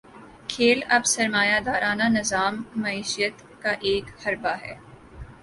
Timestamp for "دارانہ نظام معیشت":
1.65-3.35